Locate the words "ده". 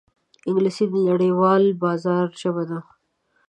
2.69-2.79